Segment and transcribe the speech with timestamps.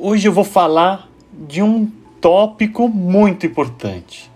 [0.00, 1.90] Hoje eu vou falar de um
[2.20, 4.30] tópico muito importante.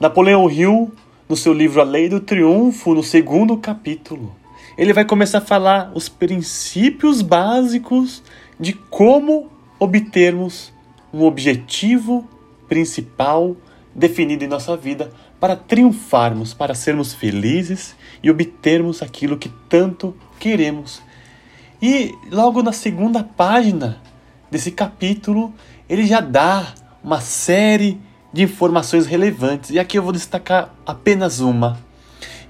[0.00, 0.90] Napoleão Hill,
[1.28, 4.34] no seu livro A Lei do Triunfo, no segundo capítulo,
[4.76, 8.20] ele vai começar a falar os princípios básicos
[8.58, 9.48] de como
[9.78, 10.72] obtermos
[11.14, 12.26] um objetivo
[12.66, 13.56] principal
[13.94, 17.94] definido em nossa vida para triunfarmos, para sermos felizes
[18.24, 21.00] e obtermos aquilo que tanto queremos.
[21.80, 24.00] E logo na segunda página
[24.50, 25.54] desse capítulo,
[25.88, 28.00] ele já dá uma série
[28.32, 29.70] de informações relevantes.
[29.70, 31.78] E aqui eu vou destacar apenas uma.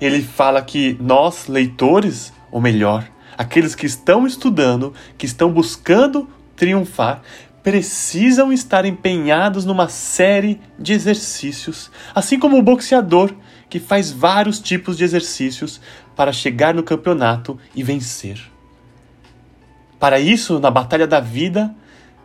[0.00, 7.22] Ele fala que nós, leitores, ou melhor, aqueles que estão estudando, que estão buscando triunfar,
[7.62, 13.32] precisam estar empenhados numa série de exercícios, assim como o boxeador
[13.68, 15.80] que faz vários tipos de exercícios
[16.14, 18.40] para chegar no campeonato e vencer.
[19.98, 21.74] Para isso, na batalha da vida,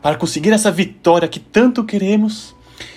[0.01, 2.55] para conseguir essa vitória que tanto queremos,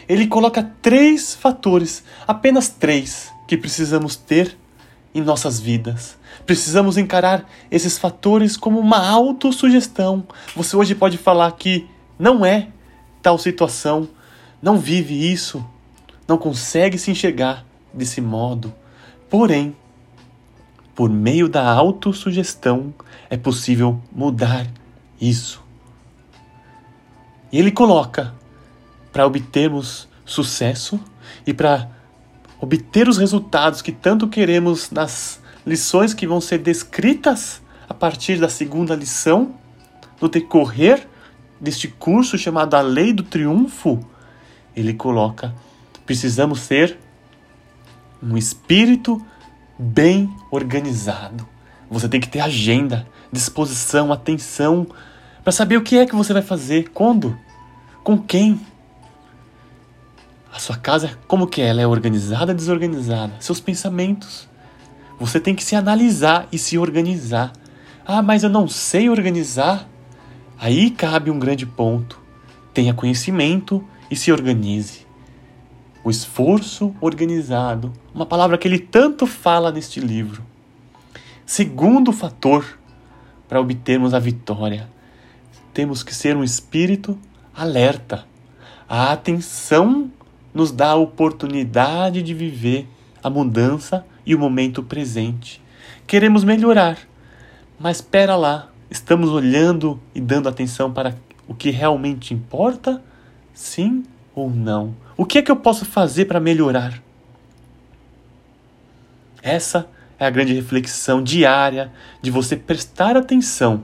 [0.09, 4.57] ele coloca três fatores, apenas três, que precisamos ter
[5.15, 6.17] em nossas vidas.
[6.47, 10.27] Precisamos encarar esses fatores como uma autossugestão.
[10.57, 11.87] Você hoje pode falar que
[12.19, 12.69] não é
[13.23, 14.09] tal situação,
[14.61, 15.65] não vive isso,
[16.27, 18.75] não consegue se enxergar desse modo.
[19.31, 19.75] Porém,
[20.95, 22.95] por meio da autossugestão
[23.31, 24.67] é possível mudar
[25.21, 25.64] isso.
[27.55, 28.35] E ele coloca
[29.13, 30.99] para obtermos sucesso
[31.47, 31.89] e para
[32.61, 38.49] obter os resultados que tanto queremos nas lições que vão ser descritas a partir da
[38.49, 39.55] segunda lição,
[40.21, 41.07] no decorrer
[41.61, 44.05] deste curso chamado A Lei do Triunfo,
[44.75, 45.55] ele coloca:
[46.05, 46.99] precisamos ser
[48.21, 49.25] um espírito
[49.79, 51.49] bem organizado.
[51.89, 54.89] Você tem que ter agenda, disposição, atenção
[55.45, 57.39] para saber o que é que você vai fazer, quando,
[58.03, 58.59] com quem.
[60.51, 61.67] A sua casa, como que é?
[61.67, 63.35] Ela é organizada, desorganizada?
[63.41, 64.49] Seus pensamentos.
[65.21, 67.53] Você tem que se analisar e se organizar.
[68.07, 69.87] Ah, mas eu não sei organizar.
[70.59, 72.19] Aí cabe um grande ponto.
[72.73, 75.07] Tenha conhecimento e se organize.
[76.03, 80.43] O esforço organizado, uma palavra que ele tanto fala neste livro.
[81.45, 82.79] Segundo fator
[83.49, 84.94] para obtermos a vitória
[85.75, 87.19] temos que ser um espírito
[87.55, 88.25] alerta.
[88.89, 90.11] A atenção
[90.55, 92.89] nos dá a oportunidade de viver
[93.21, 95.61] a mudança e o momento presente.
[96.07, 96.97] Queremos melhorar,
[97.79, 101.17] mas espera lá, estamos olhando e dando atenção para
[101.49, 103.03] o que realmente importa?
[103.53, 104.95] Sim ou não?
[105.17, 107.03] O que é que eu posso fazer para melhorar?
[109.43, 111.91] Essa é a grande reflexão diária
[112.23, 113.83] de você prestar atenção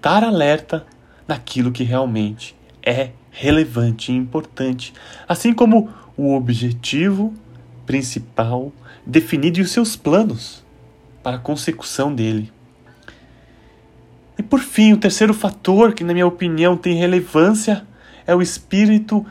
[0.00, 0.86] estar alerta
[1.28, 4.94] naquilo que realmente é relevante e importante,
[5.28, 7.34] assim como o objetivo
[7.84, 8.72] principal
[9.04, 10.64] definido e os seus planos
[11.22, 12.50] para a consecução dele.
[14.38, 17.86] E por fim, o terceiro fator que, na minha opinião, tem relevância
[18.26, 19.26] é o espírito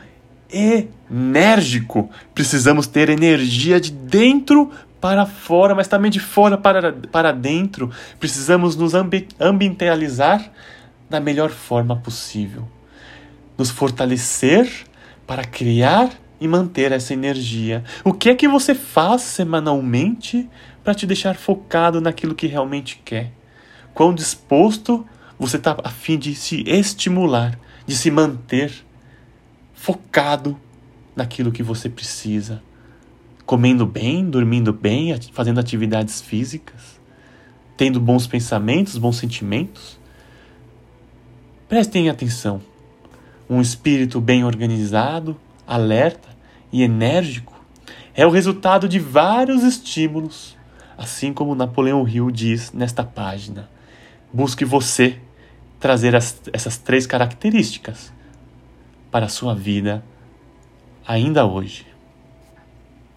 [0.52, 2.08] enérgico.
[2.32, 4.70] Precisamos ter energia de dentro
[5.00, 7.90] para fora, mas também de fora para, para dentro.
[8.18, 10.52] Precisamos nos ambi ambientalizar
[11.08, 12.68] da melhor forma possível.
[13.56, 14.68] Nos fortalecer
[15.26, 17.84] para criar e manter essa energia.
[18.02, 20.48] O que é que você faz semanalmente
[20.82, 23.30] para te deixar focado naquilo que realmente quer?
[23.92, 25.06] Quão disposto
[25.38, 28.72] você está a fim de se estimular, de se manter
[29.74, 30.58] focado
[31.14, 32.62] naquilo que você precisa?
[33.50, 37.00] Comendo bem, dormindo bem, fazendo atividades físicas,
[37.76, 39.98] tendo bons pensamentos, bons sentimentos.
[41.68, 42.62] Prestem atenção.
[43.48, 46.28] Um espírito bem organizado, alerta
[46.72, 47.52] e enérgico
[48.14, 50.56] é o resultado de vários estímulos,
[50.96, 53.68] assim como Napoleão Hill diz nesta página.
[54.32, 55.18] Busque você
[55.80, 58.12] trazer as, essas três características
[59.10, 60.04] para a sua vida
[61.04, 61.89] ainda hoje.